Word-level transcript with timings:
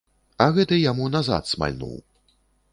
А 0.45 0.47
гэты 0.55 0.79
яму 0.91 1.11
назад 1.17 1.43
смальнуў. 1.53 1.95